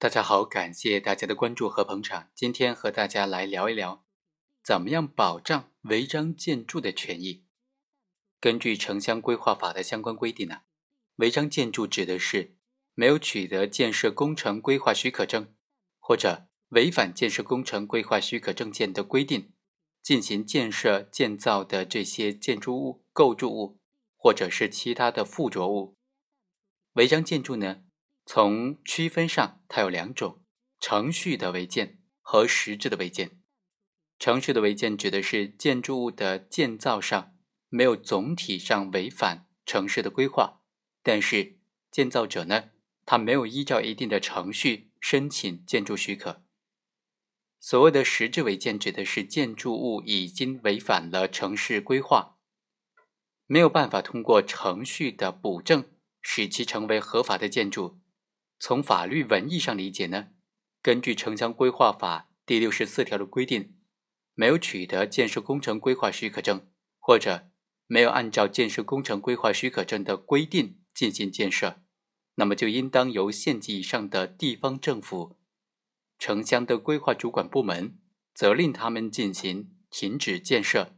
[0.00, 2.30] 大家好，感谢大家的关注和捧场。
[2.32, 4.04] 今天和大家来聊一聊，
[4.62, 7.44] 怎么样保障违章建筑的权益。
[8.38, 10.60] 根据城乡规划法的相关规定呢，
[11.16, 12.56] 违章建筑指的是
[12.94, 15.52] 没有取得建设工程规划许可证，
[15.98, 19.52] 或者违反建设工程规划许可证件的规定
[20.00, 23.80] 进行建设建造的这些建筑物、构筑物，
[24.16, 25.96] 或者是其他的附着物。
[26.92, 27.82] 违章建筑呢？
[28.30, 30.42] 从区分上，它有两种：
[30.80, 33.40] 程序的违建和实质的违建。
[34.18, 37.34] 程序的违建指的是建筑物的建造上
[37.70, 40.60] 没有总体上违反城市的规划，
[41.02, 41.56] 但是
[41.90, 42.64] 建造者呢，
[43.06, 46.44] 他没有依照一定的程序申请建筑许可。
[47.58, 52.36] 所谓的实质违建指的是建筑物已经违反了城市规划，
[53.46, 57.98] 没有办法通过程序的补正使其成为合法的建筑。
[58.60, 60.28] 从法律文义上理解呢，
[60.82, 63.76] 根据城乡规划法第六十四条的规定，
[64.34, 66.66] 没有取得建设工程规划许可证，
[66.98, 67.48] 或者
[67.86, 71.80] 没有按照建设工程规划许可证的规定进行建设，
[72.34, 75.36] 那么就应当由县级以上的地方政府、
[76.18, 77.98] 城乡的规划主管部门
[78.34, 80.96] 责令他们进行停止建设。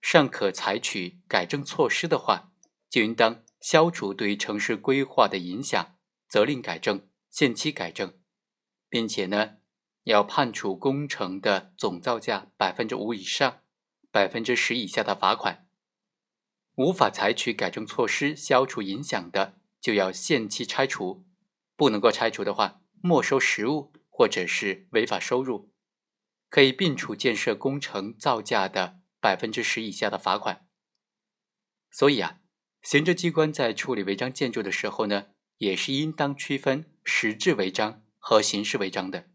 [0.00, 2.52] 尚可采取改正措施的话，
[2.88, 5.95] 就应当消除对于城市规划的影响。
[6.28, 8.18] 责令改正、限期改正，
[8.88, 9.58] 并且呢，
[10.04, 13.62] 要判处工程的总造价百分之五以上、
[14.10, 15.68] 百分之十以下的罚款。
[16.74, 21.24] 无法采取改正措施消除影响的，就要限期拆除；
[21.76, 25.72] 不能够拆除的话，没收实物或者是违法收入，
[26.50, 30.66] 可以并处建设工程造价的百分之十以下的罚款。
[31.90, 32.40] 所以啊，
[32.82, 35.28] 行政机关在处理违章建筑的时候呢。
[35.58, 39.28] 也是应当区分实质违章和形式违章的。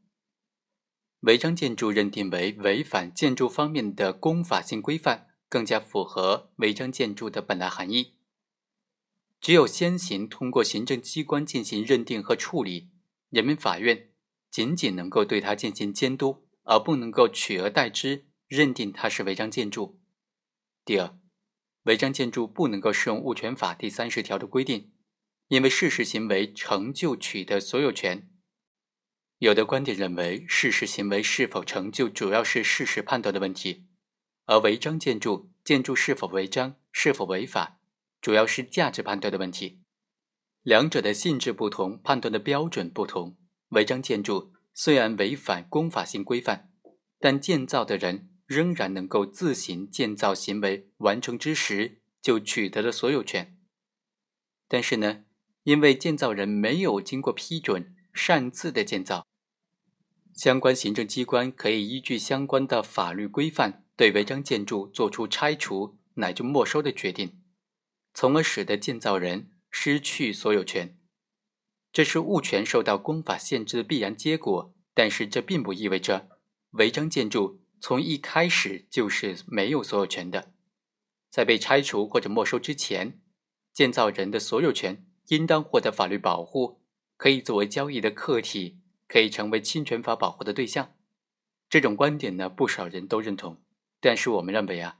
[1.21, 8.15] 违章建筑认定为违反建筑方面的公法性规范，更加符合违章建筑的本来含义。
[9.39, 12.89] 只有先行通过行政机关进行认定和处理，
[13.29, 14.09] 人民法院
[14.49, 19.99] 仅仅能够对它进行监督，而不能够取而代之认定它是违章建筑。
[20.85, 21.17] 第二，
[21.83, 24.91] 违章建筑不能够适用物权法第三十条的规定。
[25.51, 28.29] 因为事实行为成就取得所有权，
[29.39, 33.85] 有的观点认为事实行为是否成就主要是事实判断的问题，
[34.45, 37.81] 而违章建筑建筑是否违章、是否违法，
[38.21, 39.81] 主要是价值判断的问题。
[40.61, 43.37] 两者的性质不同，判断的标准不同。
[43.71, 46.71] 违章建筑虽然违反公法性规范，
[47.19, 53.57] 但建造的人仍然能够自行建造行为完成之时就取得了所有权。
[54.69, 55.25] 但是呢？
[55.63, 59.27] 因为建造人没有经过批准擅自的建造，
[60.33, 67.41] 相关行政机关可以依据相关的法律规范，对违章建筑作出拆除乃至没收的决定，
[68.13, 70.97] 从而使得建造人失去所有权。
[71.93, 76.29] 这是物权受到公法限制的必然结果，但是这并不意味着
[76.71, 80.53] 违章建筑从一开始就是没有所有权的。
[81.29, 83.21] 在被拆除或者没收之前，
[83.71, 85.05] 建造人的所有权。
[85.31, 86.81] 应当获得法律保护，
[87.15, 90.93] 可以作为交易的客体，可以成为侵权法保护的对象。
[91.69, 93.61] 这种观点呢，不少人都认同。
[94.01, 94.99] 但是我们认为啊，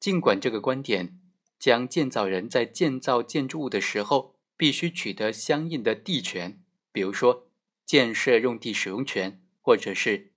[0.00, 1.20] 尽管这个观点
[1.58, 7.48] 将建造人在建造建筑物的时候必须取得相应的地权，比如说
[7.84, 10.32] 建设用地使用权或者是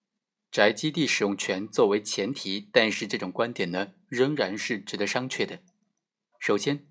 [0.52, 5.60] 宅基地使用权作为前提，但是这种观点呢，仍然是值得商榷的。
[6.38, 6.89] 首先。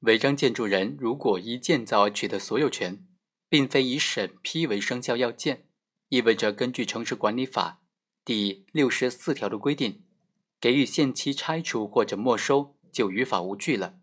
[0.00, 3.06] 违章建筑人如果依建造而取得所有权，
[3.48, 5.66] 并非以审批为生效要件，
[6.10, 7.80] 意味着根据城市管理法
[8.24, 10.04] 第六十四条的规定，
[10.60, 13.98] 给予限期拆除或者没收就于法无据了，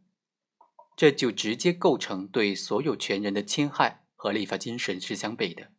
[0.98, 5.72] 这就直接构成对所有权人的侵害，和立法精神是相悖的。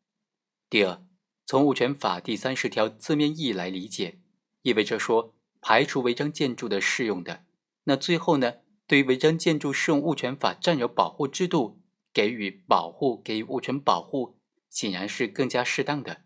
[0.71, 1.05] 第二，
[1.45, 4.21] 从物权法第三十条字面意义来理解，
[4.63, 7.45] 意味着说排除违章建筑的适用的，
[7.85, 8.55] 那最后呢？
[8.87, 11.81] 对于违章建筑适用物权法占有保护制度
[12.13, 14.37] 给予保护、给予物权保护，
[14.69, 16.23] 显然是更加适当的。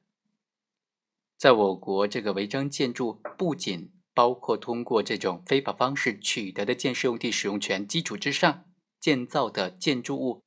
[1.36, 8.64] 在我国，这个违章建筑不仅包括通过这种非法方式取得的建设用地使用权基础之上
[8.98, 10.42] 建造的建筑物，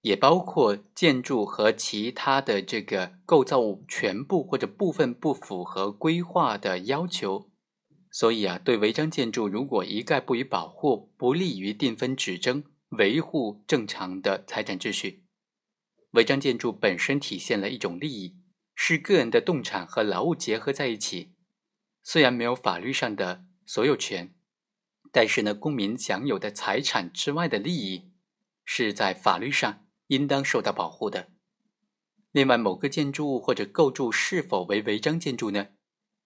[0.00, 7.50] 也包括建筑和其他的这个构造物全部或者部分不符合规划的要求。
[8.14, 15.24] 所以啊，对违章建筑如果一概不予保护，不利于定分止争，维护正常的财产秩序。
[16.12, 18.36] 违章建筑本身体现了一种利益，
[18.76, 21.34] 是个人的动产和劳务结合在一起。
[22.04, 24.32] 虽然没有法律上的所有权，
[25.10, 28.12] 但是呢，公民享有的财产之外的利益，
[28.64, 31.32] 是在法律上应当受到保护的。
[32.30, 35.70] 另外，某个建筑物或者构筑是否为违章建筑呢？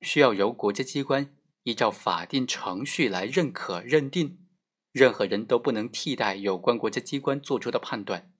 [0.03, 1.35] 需要由国家机关
[1.69, 4.39] 依照法定程序来认可认定，
[4.91, 8.33] 任何人都不能替代有关国家机关做出的判断。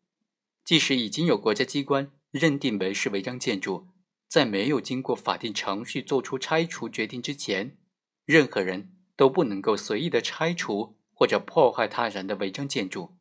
[0.65, 3.89] 即使已经有国家机关认定为是违章建筑，
[4.29, 7.77] 在没有经过法定程序做出拆除决定之前，
[8.25, 13.15] 任何人都不能够随意的拆除或者破坏他人的违章建筑。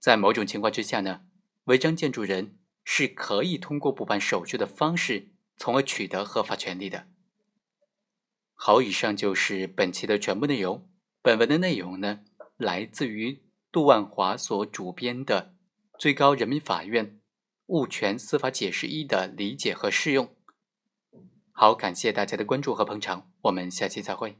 [0.00, 1.20] 在某种情况之下呢，
[1.66, 7.06] 违章建筑人是可以通过补办手续的方式，从而取得合法权利的。
[8.62, 10.86] 好，以上就是本期的全部内容。
[11.22, 12.20] 本文的内容呢，
[12.58, 13.42] 来自于
[13.72, 15.54] 杜万华所主编的。
[15.98, 17.18] 最高人民法院
[17.68, 20.36] 物权司法解释一的理解和适用。
[21.52, 24.36] 好，感谢大家的关注和捧场，我们下期再会。